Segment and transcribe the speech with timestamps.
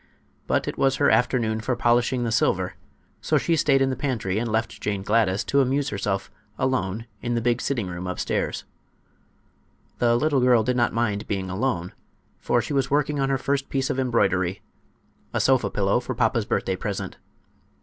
[0.47, 2.73] But it was her afternoon for polishing the silver,
[3.21, 7.35] so she stayed in the pantry and left Jane Gladys to amuse herself alone in
[7.35, 8.63] the big sitting room upstairs.
[9.99, 11.93] The little girl did not mind being alone,
[12.39, 16.75] for she was working on her first piece of embroidery—a sofa pillow for papa's birthday
[16.75, 17.17] present.